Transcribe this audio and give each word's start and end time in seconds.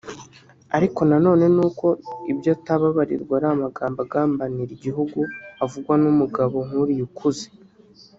Ariko 0.77 1.01
na 1.09 1.17
none 1.25 1.45
n’uko 1.55 1.87
ibyo 2.31 2.49
atababarirwa 2.57 3.33
ari 3.39 3.47
amagambo 3.55 3.97
agambanira 4.05 4.71
igihugu 4.77 5.19
avugwa 5.63 5.93
n’umugabo 6.03 6.55
nkuriya 6.67 7.03
ukuze 7.09 7.47